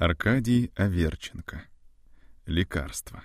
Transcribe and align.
Аркадий 0.00 0.72
Аверченко. 0.76 1.62
Лекарство. 2.46 3.22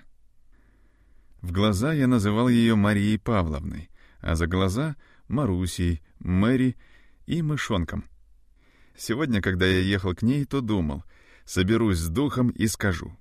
В 1.40 1.50
глаза 1.50 1.94
я 1.94 2.06
называл 2.06 2.50
ее 2.50 2.74
Марией 2.74 3.18
Павловной, 3.18 3.88
а 4.20 4.34
за 4.34 4.46
глаза— 4.46 4.96
Марусей, 5.28 6.02
Мэри 6.18 6.76
и 7.24 7.40
Мышонком. 7.40 8.04
Сегодня, 8.94 9.40
когда 9.40 9.64
я 9.64 9.78
ехал 9.78 10.14
к 10.14 10.20
ней, 10.20 10.44
то 10.44 10.60
думал, 10.60 11.02
соберусь 11.46 11.96
с 11.96 12.08
духом 12.10 12.50
и 12.50 12.66
скажу. 12.66 13.16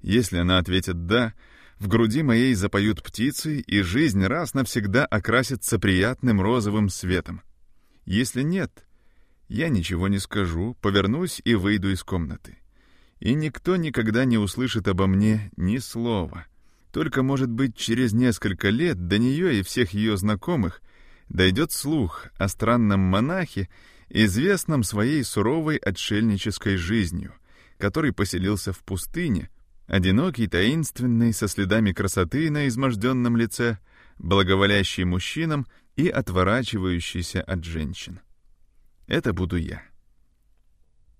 Если 0.00 0.38
она 0.38 0.56
ответит 0.56 1.04
«да», 1.04 1.34
в 1.78 1.88
груди 1.88 2.22
моей 2.22 2.54
запоют 2.54 3.02
птицы, 3.02 3.60
и 3.60 3.82
жизнь 3.82 4.24
раз 4.24 4.54
навсегда 4.54 5.04
окрасится 5.04 5.78
приятным 5.78 6.40
розовым 6.40 6.88
светом. 6.88 7.42
Если 8.06 8.40
нет, 8.40 8.86
я 9.48 9.68
ничего 9.68 10.08
не 10.08 10.18
скажу, 10.18 10.78
повернусь 10.80 11.42
и 11.44 11.54
выйду 11.54 11.92
из 11.92 12.02
комнаты 12.02 12.56
и 13.20 13.34
никто 13.34 13.76
никогда 13.76 14.24
не 14.24 14.38
услышит 14.38 14.88
обо 14.88 15.06
мне 15.06 15.50
ни 15.56 15.78
слова. 15.78 16.46
Только, 16.92 17.22
может 17.22 17.50
быть, 17.50 17.76
через 17.76 18.12
несколько 18.12 18.70
лет 18.70 19.06
до 19.06 19.18
нее 19.18 19.58
и 19.58 19.62
всех 19.62 19.92
ее 19.92 20.16
знакомых 20.16 20.80
дойдет 21.28 21.72
слух 21.72 22.26
о 22.38 22.48
странном 22.48 23.00
монахе, 23.00 23.68
известном 24.08 24.82
своей 24.82 25.24
суровой 25.24 25.76
отшельнической 25.76 26.76
жизнью, 26.76 27.34
который 27.78 28.12
поселился 28.12 28.72
в 28.72 28.78
пустыне, 28.80 29.50
одинокий, 29.86 30.46
таинственный, 30.46 31.32
со 31.32 31.48
следами 31.48 31.92
красоты 31.92 32.50
на 32.50 32.68
изможденном 32.68 33.36
лице, 33.36 33.78
благоволящий 34.18 35.04
мужчинам 35.04 35.66
и 35.96 36.08
отворачивающийся 36.08 37.42
от 37.42 37.64
женщин. 37.64 38.20
Это 39.06 39.32
буду 39.32 39.56
я. 39.56 39.82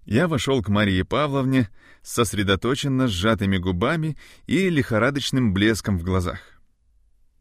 Я 0.07 0.29
вошел 0.29 0.63
к 0.63 0.69
Марии 0.69 1.03
Павловне 1.03 1.69
с 2.03 2.13
сосредоточенно 2.13 3.09
сжатыми 3.09 3.59
губами 3.59 4.17
и 4.47 4.71
лихорадочным 4.71 5.53
блеском 5.53 5.99
в 5.99 6.05
глазах. 6.05 6.39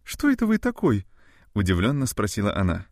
«Что 0.03 0.31
это 0.31 0.48
вы 0.48 0.58
такой?»— 0.58 1.06
удивленно 1.53 2.08
спросила 2.08 2.56
она. 2.56 2.88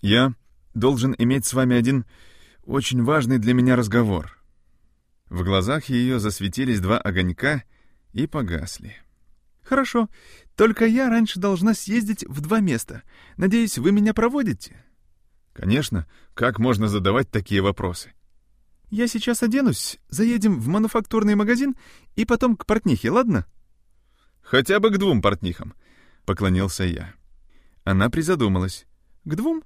«Я 0.00 0.32
должен 0.72 1.14
иметь 1.18 1.44
с 1.44 1.52
вами 1.52 1.76
один 1.76 2.06
очень 2.64 3.02
важный 3.04 3.38
для 3.38 3.52
меня 3.52 3.76
разговор». 3.76 4.38
В 5.28 5.44
глазах 5.44 5.90
ее 5.90 6.18
засветились 6.20 6.80
два 6.80 6.96
огонька 6.98 7.64
и 8.14 8.26
погасли. 8.26 8.96
«Хорошо, 9.62 10.08
только 10.56 10.86
я 10.86 11.10
раньше 11.10 11.38
должна 11.38 11.74
съездить 11.74 12.24
в 12.26 12.40
два 12.40 12.60
места. 12.60 13.02
Надеюсь, 13.36 13.76
вы 13.76 13.92
меня 13.92 14.14
проводите?» 14.14 14.82
«Конечно, 15.52 16.06
как 16.32 16.58
можно 16.58 16.88
задавать 16.88 17.30
такие 17.30 17.60
вопросы?» 17.60 18.14
Я 18.90 19.06
сейчас 19.06 19.42
оденусь, 19.42 19.98
заедем 20.08 20.58
в 20.58 20.68
мануфактурный 20.68 21.34
магазин 21.34 21.76
и 22.16 22.24
потом 22.24 22.56
к 22.56 22.66
портнихе, 22.66 23.10
ладно?» 23.10 23.46
«Хотя 24.40 24.80
бы 24.80 24.90
к 24.90 24.98
двум 24.98 25.20
портнихам»,— 25.20 25.74
поклонился 26.24 26.84
я. 26.84 27.12
Она 27.84 28.08
призадумалась. 28.08 28.86
«К 29.24 29.34
двум? 29.34 29.62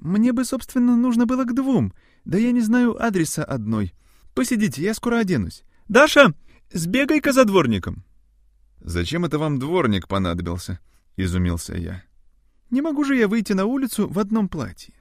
Мне 0.00 0.32
бы, 0.32 0.44
собственно, 0.44 0.96
нужно 0.96 1.26
было 1.26 1.44
к 1.44 1.54
двум. 1.54 1.92
Да 2.24 2.36
я 2.36 2.50
не 2.50 2.60
знаю 2.60 3.00
адреса 3.00 3.44
одной. 3.44 3.94
Посидите, 4.34 4.82
я 4.82 4.94
скоро 4.94 5.18
оденусь. 5.18 5.62
Даша, 5.88 6.34
сбегай-ка 6.72 7.32
за 7.32 7.44
дворником». 7.44 8.04
«Зачем 8.80 9.24
это 9.24 9.38
вам 9.38 9.58
дворник 9.58 10.08
понадобился?»— 10.08 10.80
изумился 11.16 11.76
я. 11.76 12.02
«Не 12.70 12.82
могу 12.82 13.04
же 13.04 13.16
я 13.16 13.28
выйти 13.28 13.52
на 13.52 13.66
улицу 13.66 14.08
в 14.08 14.18
одном 14.18 14.48
платье». 14.48 14.94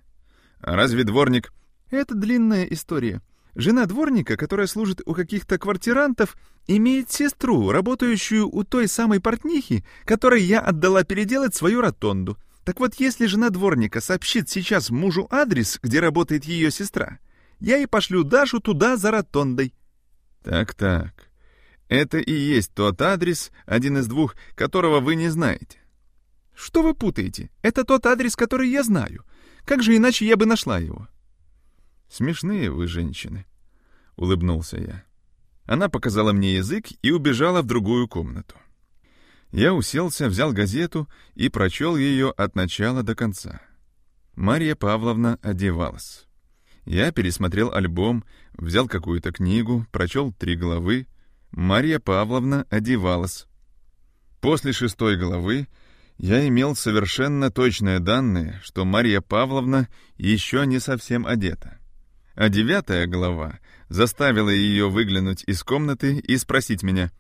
«А 0.59 0.75
разве 0.75 1.03
дворник...» 1.03 1.53
«Это 1.89 2.15
длинная 2.15 2.65
история. 2.65 3.21
Жена 3.57 3.87
дворника, 3.87 4.37
которая 4.37 4.67
служит 4.67 5.01
у 5.07 5.15
каких-то 5.15 5.57
квартирантов, 5.57 6.37
имеет 6.67 7.11
сестру, 7.11 7.71
работающую 7.71 8.47
у 8.47 8.63
той 8.63 8.87
самой 8.87 9.19
портнихи, 9.19 9.83
которой 10.05 10.43
я 10.43 10.59
отдала 10.59 11.03
переделать 11.03 11.55
свою 11.55 11.81
ротонду. 11.81 12.37
Так 12.63 12.79
вот, 12.79 12.93
если 12.99 13.25
жена 13.25 13.49
дворника 13.49 13.99
сообщит 13.99 14.47
сейчас 14.47 14.91
мужу 14.91 15.27
адрес, 15.31 15.79
где 15.81 15.99
работает 15.99 16.45
ее 16.45 16.69
сестра, 16.69 17.17
я 17.59 17.79
и 17.79 17.87
пошлю 17.87 18.23
Дашу 18.23 18.59
туда 18.59 18.95
за 18.95 19.09
ротондой. 19.09 19.73
Так-так. 20.43 21.31
Это 21.89 22.19
и 22.19 22.31
есть 22.31 22.75
тот 22.75 23.01
адрес, 23.01 23.49
один 23.65 23.97
из 23.97 24.05
двух, 24.05 24.35
которого 24.53 24.99
вы 24.99 25.15
не 25.15 25.29
знаете. 25.29 25.79
Что 26.53 26.83
вы 26.83 26.93
путаете? 26.93 27.49
Это 27.63 27.83
тот 27.83 28.05
адрес, 28.05 28.35
который 28.35 28.69
я 28.69 28.83
знаю. 28.83 29.25
Как 29.65 29.81
же 29.81 29.97
иначе 29.97 30.27
я 30.27 30.37
бы 30.37 30.45
нашла 30.45 30.77
его? 30.77 31.07
«Смешные 32.09 32.71
вы 32.71 32.87
женщины»,— 32.87 33.45
улыбнулся 34.15 34.77
я. 34.77 35.03
Она 35.65 35.89
показала 35.89 36.31
мне 36.31 36.55
язык 36.55 36.87
и 37.01 37.11
убежала 37.11 37.61
в 37.61 37.65
другую 37.65 38.07
комнату. 38.07 38.55
Я 39.51 39.73
уселся, 39.73 40.27
взял 40.27 40.53
газету 40.53 41.09
и 41.35 41.49
прочел 41.49 41.97
ее 41.97 42.31
от 42.31 42.55
начала 42.55 43.03
до 43.03 43.15
конца. 43.15 43.61
Марья 44.35 44.75
Павловна 44.75 45.39
одевалась. 45.41 46.25
Я 46.85 47.11
пересмотрел 47.11 47.73
альбом, 47.73 48.23
взял 48.53 48.87
какую-то 48.87 49.31
книгу, 49.31 49.85
прочел 49.91 50.31
три 50.31 50.55
главы. 50.55 51.07
Марья 51.51 51.99
Павловна 51.99 52.65
одевалась. 52.69 53.45
После 54.39 54.71
шестой 54.71 55.17
главы 55.17 55.67
я 56.17 56.47
имел 56.47 56.75
совершенно 56.75 57.51
точные 57.51 57.99
данные, 57.99 58.59
что 58.63 58.85
Марья 58.85 59.19
Павловна 59.19 59.89
еще 60.17 60.65
не 60.65 60.79
совсем 60.79 61.25
одета 61.25 61.77
а 62.37 62.49
девятая 62.49 63.07
глава 63.07 63.59
заставила 63.89 64.49
ее 64.49 64.89
выглянуть 64.89 65.43
из 65.47 65.63
комнаты 65.63 66.19
и 66.19 66.37
спросить 66.37 66.83
меня, 66.83 67.11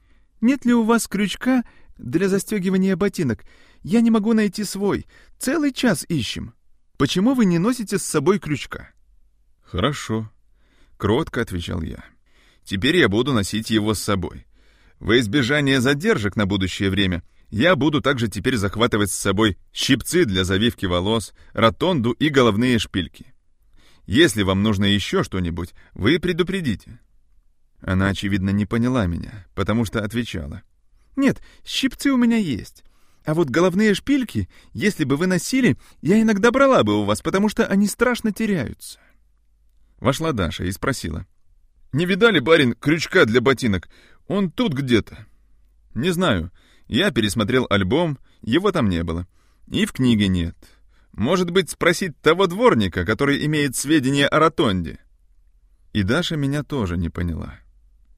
«Нет 0.41 0.63
ли 0.63 0.73
у 0.73 0.83
вас 0.83 1.07
крючка 1.07 1.63
для 1.97 2.29
застегивания 2.29 2.95
ботинок? 2.95 3.43
Я 3.81 4.01
не 4.01 4.11
могу 4.11 4.33
найти 4.33 4.63
свой. 4.63 5.07
Целый 5.39 5.73
час 5.73 6.05
ищем. 6.07 6.53
Почему 6.97 7.33
вы 7.33 7.45
не 7.45 7.57
носите 7.57 7.97
с 7.97 8.03
собой 8.03 8.37
крючка?» 8.37 8.91
«Хорошо»,— 9.63 10.31
кротко 10.97 11.41
отвечал 11.41 11.81
я. 11.81 12.05
«Теперь 12.63 12.97
я 12.97 13.09
буду 13.09 13.33
носить 13.33 13.71
его 13.71 13.95
с 13.95 13.99
собой. 13.99 14.45
Во 14.99 15.17
избежание 15.17 15.81
задержек 15.81 16.35
на 16.35 16.45
будущее 16.45 16.91
время 16.91 17.23
я 17.49 17.75
буду 17.75 18.01
также 18.01 18.27
теперь 18.27 18.57
захватывать 18.57 19.09
с 19.09 19.15
собой 19.15 19.57
щипцы 19.73 20.25
для 20.25 20.43
завивки 20.43 20.85
волос, 20.85 21.33
ротонду 21.53 22.11
и 22.11 22.29
головные 22.29 22.77
шпильки. 22.77 23.33
Если 24.07 24.41
вам 24.41 24.63
нужно 24.63 24.85
еще 24.85 25.23
что-нибудь, 25.23 25.75
вы 25.93 26.17
предупредите». 26.19 26.99
Она, 27.81 28.07
очевидно, 28.07 28.49
не 28.49 28.65
поняла 28.65 29.05
меня, 29.05 29.45
потому 29.53 29.85
что 29.85 30.03
отвечала. 30.03 30.63
«Нет, 31.15 31.41
щипцы 31.63 32.11
у 32.11 32.17
меня 32.17 32.37
есть. 32.37 32.83
А 33.25 33.33
вот 33.33 33.49
головные 33.49 33.93
шпильки, 33.93 34.49
если 34.73 35.03
бы 35.03 35.17
вы 35.17 35.27
носили, 35.27 35.77
я 36.01 36.19
иногда 36.21 36.49
брала 36.51 36.83
бы 36.83 36.99
у 37.01 37.03
вас, 37.03 37.21
потому 37.21 37.49
что 37.49 37.67
они 37.67 37.87
страшно 37.87 38.31
теряются». 38.31 38.99
Вошла 39.99 40.31
Даша 40.31 40.63
и 40.63 40.71
спросила. 40.71 41.27
«Не 41.91 42.05
видали, 42.05 42.39
барин, 42.39 42.73
крючка 42.73 43.25
для 43.25 43.41
ботинок? 43.41 43.89
Он 44.27 44.49
тут 44.49 44.73
где-то». 44.73 45.27
«Не 45.93 46.11
знаю. 46.11 46.51
Я 46.87 47.11
пересмотрел 47.11 47.67
альбом, 47.69 48.17
его 48.41 48.71
там 48.71 48.87
не 48.87 49.03
было. 49.03 49.27
И 49.67 49.85
в 49.85 49.91
книге 49.91 50.29
нет. 50.29 50.55
Может 51.17 51.49
быть, 51.49 51.71
спросить 51.71 52.15
того 52.21 52.45
дворника, 52.45 53.03
который 53.03 53.43
имеет 53.47 53.75
сведения 53.75 54.27
о 54.27 54.37
ротонде?» 54.37 54.99
И 55.91 56.03
Даша 56.03 56.37
меня 56.37 56.61
тоже 56.61 56.95
не 56.95 57.09
поняла. 57.09 57.55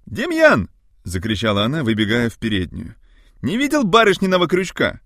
«Демьян!»— 0.06 0.70
закричала 1.06 1.64
она, 1.64 1.86
выбегая 1.86 2.30
в 2.30 2.38
переднюю. 2.38 2.96
«Не 3.42 3.56
видел 3.56 3.86
барышниного 3.86 4.48
крючка?» 4.48 5.00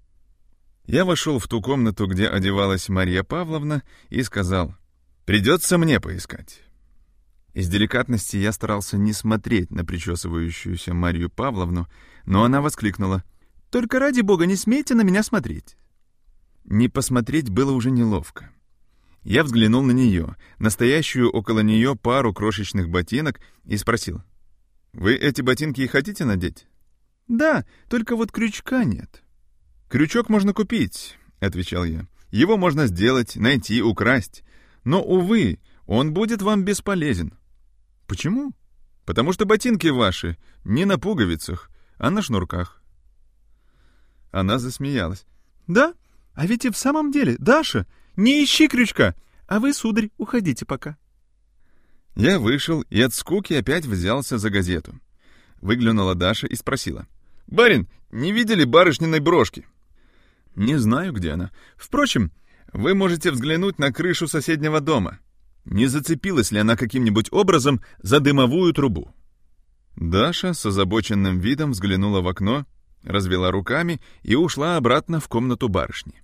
Я 0.86 1.06
вошел 1.06 1.38
в 1.38 1.48
ту 1.48 1.62
комнату, 1.62 2.08
где 2.08 2.28
одевалась 2.28 2.90
Марья 2.90 3.22
Павловна, 3.22 3.84
и 4.10 4.24
сказал, 4.24 4.76
«Придется 5.26 5.78
мне 5.78 6.00
поискать». 6.00 6.62
Из 7.54 7.70
деликатности 7.70 8.38
я 8.38 8.52
старался 8.54 8.98
не 8.98 9.14
смотреть 9.14 9.70
на 9.70 9.86
причесывающуюся 9.86 10.96
Марью 10.96 11.30
Павловну, 11.30 11.88
но 12.26 12.44
она 12.44 12.60
воскликнула, 12.60 13.24
«Только 13.70 14.00
ради 14.00 14.22
бога 14.22 14.48
не 14.48 14.56
смейте 14.56 14.96
на 14.96 15.04
меня 15.04 15.22
смотреть. 15.22 15.78
Не 16.66 16.88
посмотреть 16.88 17.50
было 17.50 17.72
уже 17.72 17.92
неловко. 17.92 18.50
Я 19.24 19.44
взглянул 19.44 19.84
на 19.84 19.92
нее, 19.92 20.36
настоящую 20.60 21.30
около 21.32 21.62
нее 21.62 21.96
пару 21.96 22.34
крошечных 22.34 22.90
ботинок, 22.90 23.40
и 23.64 23.78
спросил. 23.78 24.22
«Вы 24.92 25.16
эти 25.16 25.42
ботинки 25.42 25.82
и 25.82 25.88
хотите 25.88 26.26
надеть?» 26.26 26.68
«Да, 27.28 27.66
только 27.90 28.16
вот 28.16 28.32
крючка 28.32 28.84
нет». 28.84 29.24
«Крючок 29.90 30.30
можно 30.30 30.54
купить»,— 30.54 31.18
отвечал 31.40 31.86
я. 31.86 32.06
«Его 32.32 32.58
можно 32.58 32.88
сделать, 32.88 33.36
найти, 33.36 33.82
украсть. 33.82 34.44
Но, 34.84 35.02
увы, 35.02 35.60
он 35.86 36.14
будет 36.14 36.42
вам 36.42 36.64
бесполезен». 36.64 37.34
«Почему?» 38.08 38.54
«Потому 39.06 39.34
что 39.34 39.46
ботинки 39.46 39.88
ваши 39.88 40.38
не 40.64 40.86
на 40.86 40.98
пуговицах, 40.98 41.70
а 41.98 42.10
на 42.10 42.22
шнурках». 42.22 42.82
Она 44.32 44.60
засмеялась. 44.60 45.26
«Да? 45.68 45.94
А 46.34 46.46
ведь 46.48 46.66
и 46.66 46.70
в 46.70 46.78
самом 46.78 47.12
деле, 47.12 47.36
Даша, 47.38 47.86
не 48.16 48.44
ищи 48.44 48.68
крючка, 48.68 49.16
а 49.48 49.60
вы, 49.60 49.74
сударь, 49.74 50.10
уходите 50.18 50.66
пока. 50.66 50.98
Я 52.16 52.40
вышел 52.40 52.82
и 52.90 53.02
от 53.02 53.14
скуки 53.14 53.54
опять 53.54 53.86
взялся 53.86 54.38
за 54.38 54.50
газету. 54.50 55.00
выглянула 55.62 56.16
Даша 56.16 56.48
и 56.48 56.56
спросила. 56.56 57.08
«Барин, 57.48 57.88
не 58.12 58.32
видели 58.32 58.64
барышниной 58.64 59.20
брошки?» 59.20 59.66
«Не 60.56 60.78
знаю, 60.78 61.14
где 61.14 61.32
она. 61.32 61.52
Впрочем, 61.76 62.32
вы 62.72 62.94
можете 62.94 63.32
взглянуть 63.32 63.80
на 63.80 63.92
крышу 63.92 64.28
соседнего 64.28 64.82
дома. 64.82 65.20
Не 65.66 65.88
зацепилась 65.88 66.52
ли 66.52 66.60
она 66.60 66.76
каким-нибудь 66.76 67.30
образом 67.32 67.82
за 68.02 68.20
дымовую 68.20 68.74
трубу?» 68.74 69.14
Даша 69.96 70.54
с 70.54 70.66
озабоченным 70.66 71.40
видом 71.40 71.72
взглянула 71.72 72.22
в 72.22 72.28
окно, 72.28 72.66
развела 73.04 73.52
руками 73.52 74.02
и 74.22 74.36
ушла 74.36 74.78
обратно 74.78 75.20
в 75.20 75.28
комнату 75.28 75.70
барышни. 75.70 76.23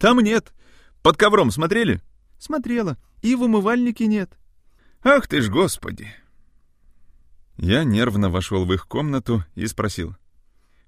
«Там 0.00 0.18
нет. 0.20 0.54
Под 1.02 1.18
ковром 1.18 1.50
смотрели?» 1.50 2.00
«Смотрела. 2.38 2.96
И 3.20 3.34
в 3.34 3.42
умывальнике 3.42 4.06
нет». 4.06 4.32
«Ах 5.04 5.28
ты 5.28 5.42
ж, 5.42 5.50
господи!» 5.50 6.10
Я 7.58 7.84
нервно 7.84 8.30
вошел 8.30 8.64
в 8.64 8.72
их 8.72 8.88
комнату 8.88 9.44
и 9.54 9.66
спросил. 9.66 10.16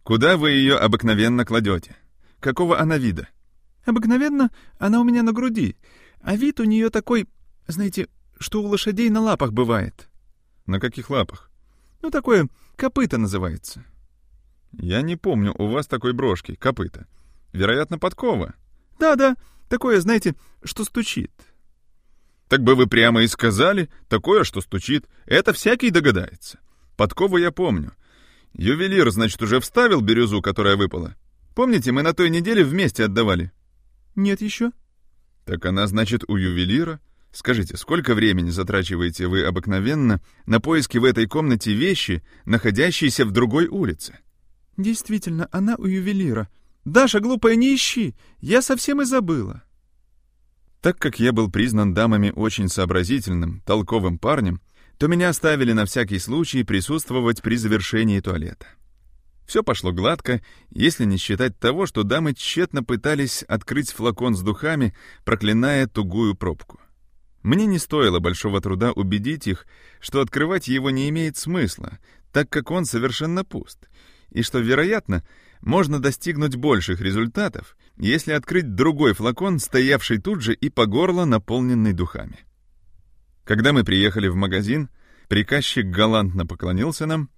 «Куда 0.03 0.39
вы 0.39 0.53
ее 0.53 0.77
обыкновенно 0.77 1.45
кладете? 1.45 1.95
Какого 2.41 2.81
она 2.81 2.97
вида?» 2.97 3.29
«Обыкновенно 3.85 4.51
она 4.79 4.99
у 5.01 5.05
меня 5.05 5.23
на 5.23 5.33
груди, 5.33 5.77
а 6.23 6.35
вид 6.35 6.59
у 6.61 6.65
нее 6.65 6.89
такой, 6.89 7.29
знаете, 7.67 8.09
что 8.39 8.63
у 8.63 8.67
лошадей 8.67 9.11
на 9.11 9.21
лапах 9.21 9.53
бывает». 9.53 10.09
«На 10.65 10.81
каких 10.81 11.11
лапах?» 11.11 11.51
«Ну, 12.01 12.11
такое 12.11 12.49
копыто 12.77 13.19
называется». 13.19 13.85
«Я 14.73 15.03
не 15.03 15.17
помню 15.17 15.55
у 15.59 15.67
вас 15.67 15.87
такой 15.87 16.15
брошки, 16.15 16.55
копыта. 16.55 17.07
Вероятно, 17.53 17.99
подкова». 17.99 18.55
«Да-да, 18.99 19.37
такое, 19.69 20.01
знаете, 20.01 20.35
что 20.65 20.85
стучит». 20.85 21.33
«Так 22.49 22.63
бы 22.63 22.75
вы 22.75 22.87
прямо 22.87 23.23
и 23.23 23.27
сказали, 23.27 23.89
такое, 24.09 24.45
что 24.45 24.61
стучит. 24.61 25.07
Это 25.25 25.53
всякий 25.53 25.91
догадается. 25.91 26.61
Подкову 26.97 27.39
я 27.39 27.51
помню. 27.51 27.93
Ювелир, 28.53 29.11
значит, 29.11 29.41
уже 29.43 29.61
вставил 29.61 30.03
бирюзу, 30.03 30.43
которая 30.43 30.77
выпала. 30.77 31.17
Помните, 31.55 31.93
мы 31.93 32.03
на 32.03 32.13
той 32.13 32.31
неделе 32.31 32.65
вместе 32.65 33.05
отдавали?» 33.05 33.53
«Нет 34.15 34.43
еще». 34.43 34.73
«Так 35.45 35.65
она, 35.65 35.87
значит, 35.87 36.25
у 36.29 36.37
ювелира?» 36.37 37.01
Скажите, 37.33 37.79
сколько 37.79 38.15
времени 38.15 38.51
затрачиваете 38.51 39.27
вы 39.27 39.43
обыкновенно 39.45 40.21
на 40.45 40.61
поиски 40.61 40.99
в 40.99 41.05
этой 41.05 41.27
комнате 41.27 41.73
вещи, 41.73 42.23
находящиеся 42.45 43.25
в 43.25 43.31
другой 43.31 43.69
улице? 43.69 44.19
Действительно, 44.77 45.49
она 45.51 45.77
у 45.77 45.87
ювелира. 45.87 46.49
Даша, 46.85 47.21
глупая, 47.21 47.55
не 47.57 47.75
ищи. 47.75 48.15
Я 48.41 48.63
совсем 48.63 49.03
и 49.03 49.05
забыла. 49.05 49.63
Так 50.81 50.99
как 50.99 51.21
я 51.21 51.33
был 51.33 51.51
признан 51.51 51.95
дамами 51.95 52.33
очень 52.35 52.69
сообразительным, 52.69 53.63
толковым 53.65 54.19
парнем, 54.19 54.61
то 54.99 55.07
меня 55.07 55.29
оставили 55.29 55.73
на 55.73 55.85
всякий 55.85 56.19
случай 56.19 56.65
присутствовать 56.65 57.41
при 57.41 57.57
завершении 57.57 58.21
туалета. 58.21 58.67
Все 59.47 59.63
пошло 59.63 59.93
гладко, 59.93 60.41
если 60.71 61.05
не 61.05 61.19
считать 61.19 61.59
того, 61.59 61.87
что 61.87 62.03
дамы 62.03 62.35
тщетно 62.35 62.83
пытались 62.83 63.43
открыть 63.45 63.93
флакон 63.93 64.35
с 64.35 64.43
духами, 64.43 64.95
проклиная 65.25 65.87
тугую 65.87 66.35
пробку. 66.35 66.81
Мне 67.43 67.67
не 67.67 67.79
стоило 67.79 68.19
большого 68.19 68.61
труда 68.61 68.93
убедить 68.93 69.47
их, 69.47 69.67
что 70.01 70.21
открывать 70.21 70.69
его 70.69 70.91
не 70.91 71.09
имеет 71.09 71.37
смысла, 71.37 71.99
так 72.33 72.49
как 72.51 72.71
он 72.71 72.85
совершенно 72.85 73.45
пуст, 73.45 73.89
и 74.31 74.43
что, 74.43 74.59
вероятно, 74.61 75.25
можно 75.63 76.01
достигнуть 76.01 76.57
больших 76.57 77.01
результатов, 77.01 77.77
если 77.97 78.33
открыть 78.33 78.75
другой 78.75 79.15
флакон, 79.15 79.59
стоявший 79.59 80.19
тут 80.19 80.43
же 80.43 80.55
и 80.55 80.69
по 80.69 80.87
горло 80.87 81.25
наполненный 81.25 81.93
духами. 81.93 82.41
Когда 83.45 83.73
мы 83.73 83.85
приехали 83.85 84.29
в 84.29 84.35
магазин, 84.35 84.91
приказчик 85.29 85.87
галантно 85.87 86.47
поклонился 86.47 87.07
нам, 87.07 87.31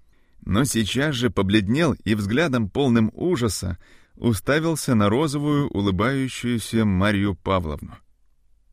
но 0.44 0.64
сейчас 0.64 1.14
же 1.14 1.30
побледнел 1.30 1.94
и 2.04 2.14
взглядом 2.14 2.68
полным 2.68 3.10
ужаса 3.14 3.78
уставился 4.16 4.94
на 4.94 5.08
розовую, 5.08 5.68
улыбающуюся 5.68 6.84
Марию 6.84 7.34
Павловну. 7.34 7.96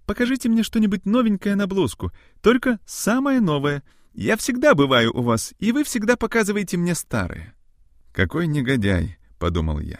Покажите 0.06 0.50
мне 0.50 0.64
что-нибудь 0.64 1.06
новенькое 1.06 1.56
на 1.56 1.68
блузку, 1.68 2.12
только 2.42 2.80
самое 2.86 3.40
новое. 3.40 3.82
Я 4.14 4.36
всегда 4.36 4.76
бываю 4.76 5.16
у 5.18 5.22
вас, 5.22 5.54
и 5.58 5.72
вы 5.72 5.86
всегда 5.86 6.18
показываете 6.18 6.78
мне 6.78 6.96
старое». 6.96 7.54
«Какой 8.12 8.48
негодяй»,— 8.48 9.18
подумал 9.42 9.80
я. 9.80 10.00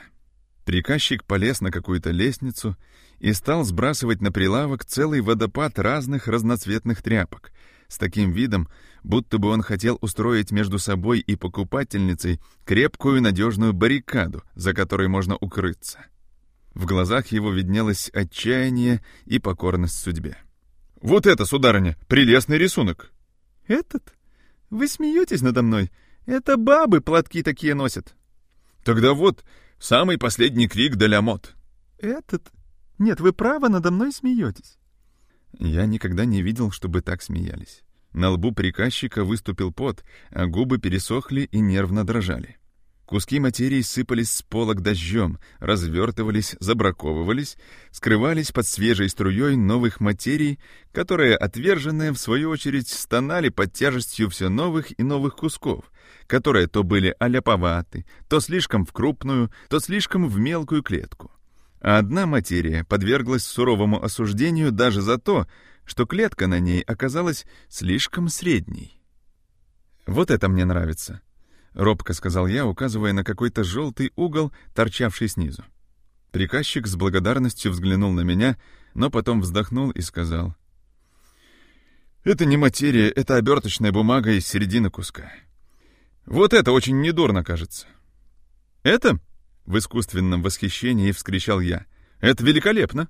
Приказчик 0.66 1.24
полез 1.24 1.62
на 1.62 1.72
какую-то 1.72 2.12
лестницу 2.12 2.78
и 3.18 3.34
стал 3.34 3.64
сбрасывать 3.64 4.22
на 4.22 4.32
прилавок 4.32 4.86
целый 4.86 5.22
водопад 5.22 5.80
разных 5.80 6.28
разноцветных 6.28 7.02
тряпок, 7.02 7.52
с 7.88 7.98
таким 7.98 8.32
видом, 8.32 8.70
будто 9.04 9.40
бы 9.40 9.50
он 9.50 9.64
хотел 9.64 9.98
устроить 10.00 10.52
между 10.52 10.78
собой 10.78 11.20
и 11.20 11.36
покупательницей 11.36 12.40
крепкую 12.66 13.24
надежную 13.24 13.74
баррикаду, 13.74 14.44
за 14.54 14.76
которой 14.76 15.08
можно 15.08 15.36
укрыться. 15.36 16.06
В 16.76 16.86
глазах 16.86 17.28
его 17.28 17.52
виднелось 17.52 18.12
отчаяние 18.14 19.04
и 19.26 19.40
покорность 19.40 19.96
судьбе. 19.96 20.38
«Вот 21.02 21.26
это, 21.26 21.46
сударыня, 21.46 21.98
прелестный 22.08 22.60
рисунок!» 22.60 23.12
«Этот? 23.68 24.14
Вы 24.70 24.88
смеетесь 24.88 25.42
надо 25.42 25.64
мной? 25.64 25.92
Это 26.28 26.58
бабы 26.58 27.02
платки 27.02 27.42
такие 27.42 27.74
носят!» 27.74 28.16
«Тогда 28.84 29.14
вот 29.14 29.44
самый 29.80 30.18
последний 30.18 30.68
крик 30.68 30.96
де 30.96 31.08
ля 31.08 31.22
мот!» 31.22 31.56
«Этот? 32.00 32.52
Нет, 32.98 33.20
вы 33.20 33.34
право 33.34 33.68
надо 33.68 33.92
мной 33.92 34.12
смеетесь!» 34.12 34.78
Я 35.60 35.86
никогда 35.86 36.26
не 36.26 36.42
видел, 36.42 36.72
чтобы 36.72 37.02
так 37.02 37.22
смеялись. 37.22 37.84
На 38.14 38.30
лбу 38.32 38.52
приказчика 38.52 39.24
выступил 39.24 39.72
пот, 39.72 40.04
а 40.32 40.46
губы 40.48 40.80
пересохли 40.80 41.42
и 41.42 41.60
нервно 41.60 42.06
дрожали. 42.06 42.58
Куски 43.06 43.42
материи 43.42 43.82
сыпались 43.82 44.32
с 44.32 44.42
полок 44.42 44.82
дождем, 44.82 45.38
развертывались, 45.60 46.56
забраковывались, 46.62 47.58
скрывались 47.92 48.54
под 48.54 48.66
свежей 48.66 49.10
струей 49.10 49.58
новых 49.58 50.00
материй, 50.00 50.60
которые, 50.94 51.36
отверженные, 51.36 52.14
в 52.14 52.18
свою 52.18 52.50
очередь, 52.50 52.88
стонали 52.88 53.50
под 53.50 53.74
тяжестью 53.74 54.30
все 54.30 54.48
новых 54.48 54.98
и 54.98 55.04
новых 55.04 55.36
кусков, 55.36 55.91
которые 56.28 56.68
то 56.68 56.84
были 56.84 57.16
аляповаты, 57.20 58.06
то 58.28 58.40
слишком 58.40 58.86
в 58.86 58.94
крупную, 58.94 59.52
то 59.70 59.80
слишком 59.80 60.28
в 60.28 60.40
мелкую 60.40 60.84
клетку. 60.84 61.32
А 61.80 61.98
одна 61.98 62.26
материя 62.26 62.84
подверглась 62.84 63.44
суровому 63.44 64.04
осуждению 64.04 64.72
даже 64.72 65.02
за 65.02 65.18
то, 65.18 65.48
что 65.86 66.06
клетка 66.06 66.48
на 66.48 66.60
ней 66.60 66.82
оказалась 66.82 67.46
слишком 67.70 68.30
средней. 68.30 69.02
Вот 70.06 70.32
это 70.32 70.48
мне 70.48 70.66
нравится.— 70.66 71.22
робко 71.74 72.14
сказал 72.14 72.48
я, 72.48 72.66
указывая 72.66 73.14
на 73.14 73.24
какой-то 73.24 73.64
желтый 73.64 74.12
угол, 74.18 74.52
торчавший 74.74 75.30
снизу. 75.30 75.64
Приказчик 76.32 76.86
с 76.86 76.96
благодарностью 76.96 77.72
взглянул 77.72 78.12
на 78.12 78.22
меня, 78.22 78.58
но 78.94 79.10
потом 79.10 79.42
вздохнул 79.42 79.90
и 79.92 80.02
сказал. 80.02 80.54
«Это 82.24 82.46
не 82.46 82.58
материя, 82.58 83.10
это 83.10 83.38
оберточная 83.38 83.92
бумага 83.92 84.32
из 84.32 84.46
середины 84.46 84.90
куска. 84.90 85.32
Вот 86.26 86.54
это 86.54 86.72
очень 86.72 87.02
недурно, 87.02 87.44
кажется». 87.44 87.88
«Это?»— 88.84 89.20
в 89.66 89.78
искусственном 89.78 90.42
восхищении 90.42 91.12
вскричал 91.12 91.60
я. 91.60 91.86
«Это 92.20 92.44
великолепно!» 92.44 93.10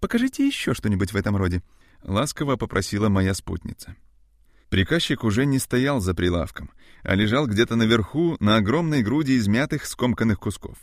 «Покажите 0.00 0.46
еще 0.46 0.74
что-нибудь 0.74 1.12
в 1.12 1.16
этом 1.16 1.36
роде»,— 1.36 1.62
ласково 2.02 2.56
попросила 2.56 3.08
моя 3.08 3.34
спутница. 3.34 3.96
Приказчик 4.68 5.24
уже 5.24 5.46
не 5.46 5.58
стоял 5.58 6.00
за 6.00 6.14
прилавком, 6.14 6.70
а 7.02 7.14
лежал 7.14 7.46
где-то 7.46 7.76
наверху 7.76 8.36
на 8.40 8.56
огромной 8.56 9.02
груди 9.02 9.36
измятых 9.36 9.86
скомканных 9.86 10.40
кусков. 10.40 10.76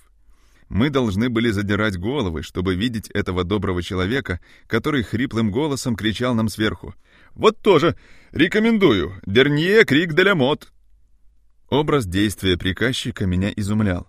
Мы 0.69 0.89
должны 0.89 1.29
были 1.29 1.49
задирать 1.49 1.97
головы, 1.97 2.43
чтобы 2.43 2.75
видеть 2.75 3.09
этого 3.09 3.43
доброго 3.43 3.83
человека, 3.83 4.39
который 4.67 5.03
хриплым 5.03 5.51
голосом 5.51 5.97
кричал 5.97 6.33
нам 6.33 6.47
сверху. 6.47 6.95
«Вот 7.33 7.59
тоже! 7.59 7.97
Рекомендую! 8.31 9.19
Дернье 9.25 9.83
крик 9.83 10.13
де 10.13 10.33
мот!» 10.33 10.71
Образ 11.71 12.05
действия 12.05 12.57
приказчика 12.57 13.25
меня 13.25 13.49
изумлял. 13.55 14.05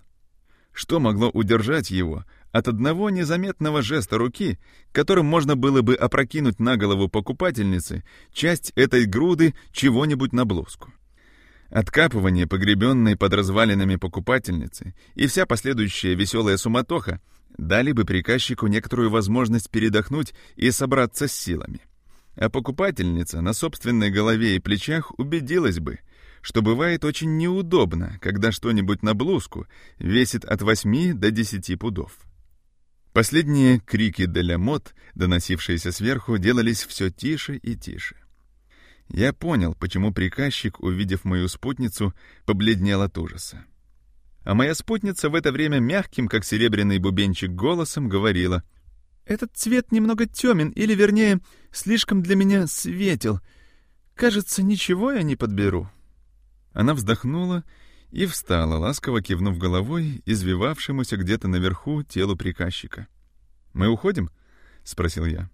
Что 0.73 0.99
могло 0.99 1.31
удержать 1.31 1.93
его 1.93 2.25
от 2.51 2.67
одного 2.67 3.09
незаметного 3.09 3.83
жеста 3.83 4.19
руки, 4.19 4.59
которым 4.91 5.27
можно 5.27 5.55
было 5.55 5.81
бы 5.81 5.95
опрокинуть 5.95 6.59
на 6.59 6.77
голову 6.77 7.09
покупательницы 7.09 8.03
часть 8.33 8.73
этой 8.75 9.07
груды 9.07 9.55
чего-нибудь 9.71 10.33
на 10.33 10.45
блузку. 10.45 10.93
Откапывание, 11.71 12.49
погребенной 12.49 13.17
под 13.17 13.33
развалинами 13.33 13.95
покупательницы, 13.95 14.97
и 15.15 15.29
вся 15.29 15.47
последующая 15.47 16.17
веселая 16.17 16.57
суматоха 16.57 17.21
дали 17.59 17.93
бы 17.93 18.05
приказчику 18.05 18.67
некоторую 18.67 19.09
возможность 19.09 19.71
передохнуть 19.71 20.35
и 20.57 20.73
собраться 20.73 21.29
с 21.29 21.33
силами. 21.33 21.81
А 22.35 22.51
покупательница 22.51 23.41
на 23.41 23.53
собственной 23.53 24.11
голове 24.11 24.57
и 24.57 24.59
плечах 24.59 25.17
убедилась 25.17 25.79
бы, 25.79 26.01
что 26.43 26.61
бывает 26.61 27.05
очень 27.05 27.37
неудобно, 27.39 28.19
когда 28.21 28.53
что-нибудь 28.53 29.03
на 29.03 29.15
блузку 29.15 29.67
весит 29.99 30.45
от 30.45 30.61
8 30.61 31.15
до 31.15 31.31
10 31.31 31.79
пудов. 31.79 32.19
Последние 33.13 33.79
крики 33.79 34.27
де 34.27 34.43
ля 34.43 34.59
мот, 34.59 34.95
доносившиеся 35.15 35.93
сверху, 35.93 36.39
делались 36.39 36.85
все 36.85 37.11
тише 37.11 37.57
и 37.57 37.77
тише. 37.77 38.17
Я 39.09 39.33
понял, 39.33 39.75
почему 39.75 40.13
приказчик, 40.13 40.81
увидев 40.81 41.25
мою 41.25 41.49
спутницу, 41.49 42.15
побледнел 42.45 43.03
от 43.03 43.17
ужаса. 43.19 43.65
А 44.45 44.55
моя 44.55 44.75
спутница 44.75 45.29
в 45.29 45.35
это 45.35 45.53
время 45.53 45.79
мягким, 45.79 46.27
как 46.27 46.45
серебряный 46.45 46.99
бубенчик, 46.99 47.51
голосом 47.51 48.09
говорила. 48.09 48.65
«Этот 49.27 49.55
цвет 49.55 49.93
немного 49.93 50.27
темен, 50.27 50.71
или, 50.71 50.95
вернее, 50.95 51.41
слишком 51.71 52.23
для 52.23 52.35
меня 52.35 52.67
светел. 52.67 53.41
Кажется, 54.17 54.63
ничего 54.63 55.13
я 55.13 55.23
не 55.23 55.37
подберу». 55.37 55.89
Она 56.73 56.95
вздохнула 56.95 57.65
и 58.11 58.27
встала, 58.27 58.77
ласково 58.77 59.23
кивнув 59.23 59.59
головой, 59.59 60.23
извивавшемуся 60.27 61.17
где-то 61.17 61.49
наверху 61.49 62.03
телу 62.03 62.37
приказчика. 62.37 63.09
«Мы 63.73 63.89
уходим?»— 63.89 64.31
спросил 64.85 65.25
я. 65.25 65.51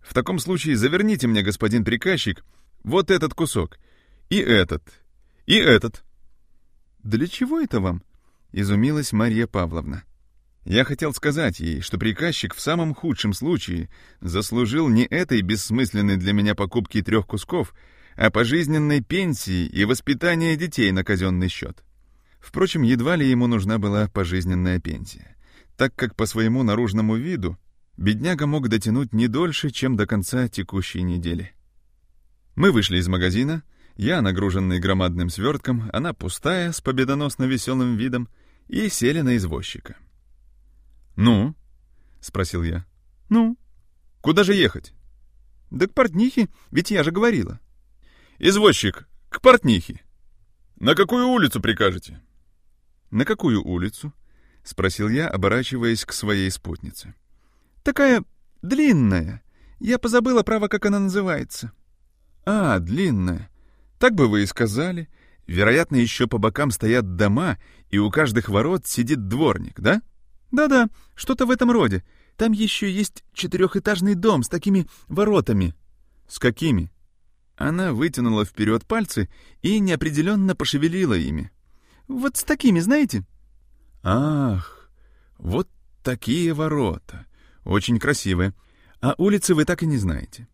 «В 0.00 0.14
таком 0.14 0.38
случае 0.38 0.76
заверните 0.76 1.26
мне, 1.26 1.42
господин 1.42 1.84
приказчик, 1.84 2.44
вот 2.84 3.10
этот 3.10 3.34
кусок, 3.34 3.78
и 4.28 4.38
этот, 4.38 4.82
и 5.46 5.56
этот». 5.56 6.04
«Для 7.02 7.26
чего 7.26 7.60
это 7.60 7.80
вам?»— 7.80 8.02
изумилась 8.52 9.12
Марья 9.12 9.46
Павловна. 9.46 10.04
Я 10.64 10.84
хотел 10.84 11.14
сказать 11.14 11.60
ей, 11.60 11.80
что 11.80 11.98
приказчик 11.98 12.54
в 12.54 12.60
самом 12.60 12.94
худшем 12.94 13.32
случае 13.32 13.88
заслужил 14.20 14.88
не 14.88 15.04
этой 15.04 15.40
бессмысленной 15.40 16.16
для 16.16 16.34
меня 16.34 16.54
покупки 16.54 17.00
трех 17.00 17.26
кусков, 17.26 17.74
а 18.16 18.30
пожизненной 18.30 19.00
пенсии 19.00 19.66
и 19.66 19.84
воспитания 19.84 20.56
детей 20.56 20.92
на 20.92 21.04
казенный 21.04 21.48
счет. 21.48 21.82
Впрочем, 22.40 22.82
едва 22.82 23.16
ли 23.16 23.28
ему 23.28 23.46
нужна 23.46 23.78
была 23.78 24.08
пожизненная 24.08 24.80
пенсия, 24.80 25.36
так 25.76 25.94
как 25.94 26.16
по 26.16 26.26
своему 26.26 26.62
наружному 26.62 27.16
виду 27.16 27.58
бедняга 27.96 28.46
мог 28.46 28.68
дотянуть 28.68 29.12
не 29.12 29.28
дольше, 29.28 29.70
чем 29.70 29.96
до 29.96 30.06
конца 30.06 30.48
текущей 30.48 31.02
недели. 31.02 31.52
Мы 32.56 32.72
вышли 32.72 32.98
из 32.98 33.08
магазина, 33.08 33.62
я, 33.96 34.22
нагруженный 34.22 34.80
громадным 34.80 35.28
свертком, 35.28 35.90
она 35.92 36.14
пустая, 36.14 36.72
с 36.72 36.80
победоносно 36.80 37.44
веселым 37.44 37.96
видом, 37.96 38.28
и 38.68 38.88
сели 38.88 39.20
на 39.20 39.36
извозчика. 39.36 39.96
«Ну?»— 41.16 41.54
спросил 42.20 42.62
я. 42.62 42.86
«Ну?» 43.28 43.58
«Куда 44.20 44.44
же 44.44 44.54
ехать?» 44.54 44.94
«Да 45.70 45.86
к 45.86 45.92
портнихе, 45.92 46.48
ведь 46.70 46.90
я 46.90 47.02
же 47.02 47.10
говорила». 47.10 47.60
«Извозчик, 48.42 49.06
к 49.28 49.42
портнихе. 49.42 50.00
На 50.76 50.94
какую 50.94 51.28
улицу 51.28 51.60
прикажете?» 51.60 52.22
«На 53.10 53.26
какую 53.26 53.62
улицу?»— 53.62 54.14
спросил 54.64 55.10
я, 55.10 55.28
оборачиваясь 55.28 56.06
к 56.06 56.14
своей 56.14 56.50
спутнице. 56.50 57.14
«Такая 57.82 58.24
длинная. 58.62 59.42
Я 59.78 59.98
позабыла, 59.98 60.42
право, 60.42 60.68
как 60.68 60.86
она 60.86 61.00
называется». 61.00 61.72
«А, 62.46 62.78
длинная. 62.78 63.50
Так 63.98 64.14
бы 64.14 64.26
вы 64.26 64.44
и 64.44 64.46
сказали. 64.46 65.10
Вероятно, 65.46 65.96
еще 65.96 66.26
по 66.26 66.38
бокам 66.38 66.70
стоят 66.70 67.16
дома, 67.16 67.58
и 67.90 67.98
у 67.98 68.10
каждых 68.10 68.48
ворот 68.48 68.86
сидит 68.86 69.28
дворник, 69.28 69.78
да?» 69.78 70.00
«Да-да, 70.50 70.88
что-то 71.14 71.44
в 71.44 71.50
этом 71.50 71.70
роде. 71.70 72.04
Там 72.38 72.52
еще 72.52 72.90
есть 72.90 73.22
четырехэтажный 73.34 74.14
дом 74.14 74.44
с 74.44 74.48
такими 74.48 74.86
воротами». 75.08 75.74
«С 76.26 76.38
какими?» 76.38 76.90
Она 77.60 77.92
вытянула 77.92 78.46
вперед 78.46 78.86
пальцы 78.86 79.28
и 79.60 79.80
неопределенно 79.80 80.56
пошевелила 80.56 81.12
ими. 81.12 81.52
«Вот 82.08 82.38
с 82.38 82.42
такими, 82.42 82.80
знаете?» 82.80 83.26
«Ах, 84.02 84.90
вот 85.36 85.68
такие 86.02 86.54
ворота. 86.54 87.26
Очень 87.64 87.98
красивые. 87.98 88.54
А 89.02 89.14
улицы 89.18 89.54
вы 89.54 89.66
так 89.66 89.82
и 89.82 89.86
не 89.86 89.98
знаете». 89.98 90.48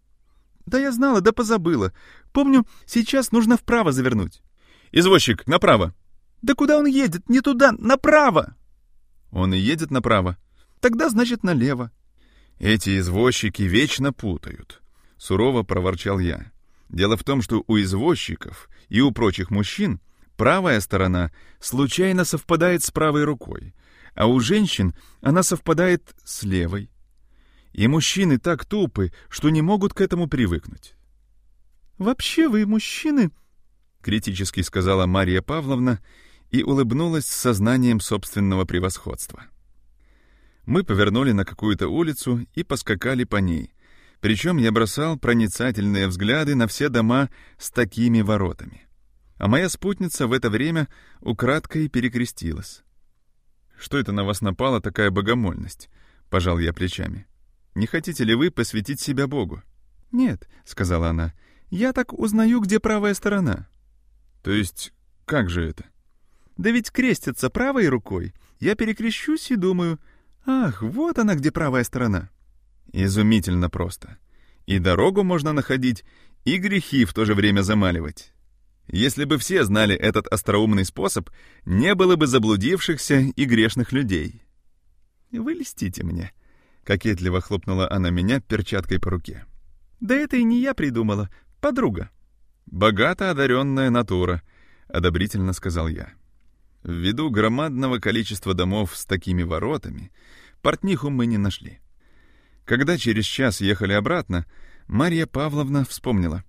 «Да 0.67 0.81
я 0.81 0.91
знала, 0.91 1.21
да 1.21 1.31
позабыла. 1.31 1.93
Помню, 2.33 2.67
сейчас 2.87 3.31
нужно 3.31 3.57
вправо 3.57 3.93
завернуть». 3.93 4.43
«Извозчик, 4.91 5.47
направо». 5.47 5.95
«Да 6.43 6.55
куда 6.55 6.77
он 6.77 6.87
едет? 6.87 7.29
Не 7.29 7.41
туда, 7.41 7.71
направо!» 7.71 8.57
Он 9.31 9.55
и 9.55 9.59
едет 9.59 9.93
направо. 9.93 10.39
Тогда, 10.81 11.09
значит, 11.09 11.45
налево. 11.45 11.93
Эти 12.59 12.99
извозчики 12.99 13.63
вечно 13.63 14.13
путают. 14.13 14.83
Сурово 15.19 15.63
проворчал 15.63 16.19
я. 16.19 16.51
Дело 16.89 17.17
в 17.17 17.25
том, 17.25 17.43
что 17.43 17.65
у 17.67 17.79
извозчиков 17.79 18.69
и 18.89 19.01
у 19.01 19.11
прочих 19.11 19.51
мужчин 19.51 20.01
правая 20.37 20.81
сторона 20.81 21.33
случайно 21.61 22.25
совпадает 22.25 22.83
с 22.83 22.91
правой 22.91 23.25
рукой, 23.25 23.75
а 24.15 24.27
у 24.27 24.39
женщин 24.41 24.95
она 25.21 25.43
совпадает 25.43 26.15
с 26.25 26.43
левой. 26.43 26.91
И 27.73 27.89
мужчины 27.89 28.39
так 28.39 28.65
тупы, 28.65 29.13
что 29.29 29.51
не 29.51 29.63
могут 29.63 29.93
к 29.93 30.01
этому 30.01 30.29
привыкнуть. 30.29 30.95
«Вообще 31.99 32.49
вы, 32.49 32.67
мужчины»,— 32.67 33.31
критически 34.03 34.61
сказала 34.61 35.07
Мария 35.07 35.43
Павловна 35.43 36.01
и 36.51 36.63
улыбнулась 36.63 37.27
с 37.27 37.37
сознанием 37.37 38.01
собственного 38.01 38.65
превосходства. 38.65 39.45
Мы 40.65 40.85
повернули 40.85 41.33
на 41.33 41.45
какую-то 41.45 41.89
улицу 41.89 42.47
и 42.55 42.65
поскакали 42.65 43.25
по 43.25 43.37
ней, 43.37 43.73
причем 44.21 44.57
я 44.57 44.73
бросал 44.73 45.19
проницательные 45.19 46.09
взгляды 46.09 46.55
на 46.55 46.67
все 46.67 46.89
дома 46.89 47.31
с 47.59 47.71
такими 47.71 48.21
воротами. 48.21 48.83
А 49.37 49.49
моя 49.49 49.69
спутница 49.69 50.27
в 50.27 50.33
это 50.33 50.51
время 50.51 50.89
украдкой 51.21 51.89
перекрестилась. 51.89 52.83
«Что 53.79 53.99
это 53.99 54.13
на 54.13 54.25
вас 54.25 54.41
напала 54.41 54.81
такая 54.81 55.11
богомольность?»— 55.11 55.91
пожал 56.31 56.59
я 56.59 56.73
плечами. 56.73 57.27
«Не 57.75 57.87
хотите 57.87 58.25
ли 58.25 58.35
вы 58.35 58.51
посвятить 58.51 59.01
себя 59.01 59.27
Богу?» 59.27 59.63
«Нет»,— 60.13 60.49
сказала 60.65 61.11
она,— 61.11 61.35
«я 61.71 61.93
так 61.93 62.13
узнаю, 62.13 62.61
где 62.61 62.81
правая 62.81 63.13
сторона». 63.13 63.69
«То 64.43 64.51
есть 64.51 64.93
как 65.27 65.51
же 65.51 65.69
это?» 65.69 65.85
Да 66.57 66.71
ведь 66.71 66.91
крестится 66.91 67.51
правой 67.51 67.89
рукой. 67.89 68.35
Я 68.59 68.75
перекрещусь 68.75 69.51
и 69.51 69.57
думаю, 69.57 70.01
ах, 70.47 70.83
вот 70.83 71.19
она 71.19 71.35
где 71.35 71.53
правая 71.53 71.85
сторона. 71.85 72.31
Изумительно 72.93 73.71
просто. 73.71 74.19
И 74.67 74.79
дорогу 74.79 75.23
можно 75.23 75.53
находить, 75.53 76.05
и 76.45 76.57
грехи 76.59 77.05
в 77.05 77.15
то 77.15 77.25
же 77.25 77.35
время 77.35 77.63
замаливать. 77.63 78.33
Если 78.89 79.25
бы 79.25 79.39
все 79.39 79.65
знали 79.65 79.97
этот 79.97 80.29
остроумный 80.29 80.85
способ, 80.85 81.31
не 81.65 81.95
было 81.95 82.17
бы 82.17 82.27
заблудившихся 82.27 83.33
и 83.35 83.45
грешных 83.45 83.93
людей. 83.93 84.43
«Вы 85.33 85.55
льстите 85.55 86.05
мне»,— 86.05 86.33
кокетливо 86.85 87.41
хлопнула 87.41 87.91
она 87.91 88.11
меня 88.11 88.41
перчаткой 88.41 89.01
по 89.01 89.11
руке. 89.11 89.45
«Да 90.01 90.15
это 90.15 90.37
и 90.37 90.45
не 90.45 90.61
я 90.61 90.75
придумала, 90.75 91.31
подруга». 91.61 92.11
«Богато 92.67 93.31
одаренная 93.31 93.91
натура»,— 93.91 94.43
одобрительно 94.89 95.53
сказал 95.53 95.89
я. 95.89 96.13
Ввиду 96.87 97.31
громадного 97.31 97.99
количества 97.99 98.55
домов 98.55 98.97
с 98.97 99.05
такими 99.05 99.43
воротами, 99.43 100.13
портниху 100.63 101.11
мы 101.11 101.27
не 101.27 101.37
нашли. 101.37 101.81
Когда 102.67 102.99
через 102.99 103.25
час 103.25 103.61
ехали 103.61 103.93
обратно, 103.93 104.45
Марья 104.89 105.27
Павловна 105.27 105.85
вспомнила. 105.85 106.45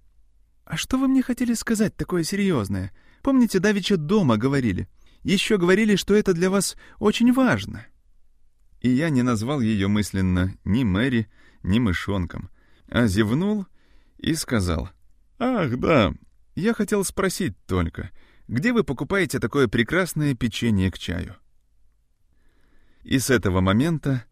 «А 0.66 0.76
что 0.76 0.98
вы 0.98 1.08
мне 1.08 1.22
хотели 1.22 1.54
сказать 1.54 1.96
такое 1.96 2.24
серьезное? 2.24 2.92
Помните, 3.22 3.60
давеча 3.60 3.98
дома 3.98 4.36
говорили? 4.38 4.90
Еще 5.24 5.58
говорили, 5.58 5.96
что 5.96 6.16
это 6.16 6.34
для 6.34 6.50
вас 6.50 6.76
очень 7.00 7.32
важно». 7.32 7.86
И 8.82 8.90
я 8.90 9.10
не 9.10 9.22
назвал 9.22 9.62
ее 9.62 9.88
мысленно 9.88 10.56
ни 10.66 10.84
Мэри, 10.84 11.30
ни 11.64 11.80
мышонком, 11.80 12.50
а 12.90 13.06
зевнул 13.08 13.68
и 14.18 14.34
сказал. 14.34 14.90
«Ах, 15.38 15.78
да, 15.78 16.14
я 16.56 16.74
хотел 16.74 17.04
спросить 17.04 17.56
только, 17.68 18.10
где 18.48 18.74
вы 18.74 18.84
покупаете 18.84 19.40
такое 19.40 19.68
прекрасное 19.68 20.34
печенье 20.34 20.92
к 20.92 20.98
чаю. 20.98 21.36
И 23.04 23.20
с 23.20 23.30
этого 23.30 23.62
момента 23.62 24.26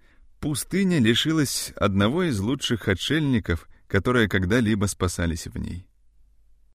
пустыня 0.45 0.99
лишилась 0.99 1.73
одного 1.75 2.21
из 2.21 2.39
лучших 2.39 2.87
отшельников, 2.87 3.67
которые 3.87 4.29
когда-либо 4.29 4.85
спасались 4.85 5.47
в 5.47 5.57
ней. 5.57 5.87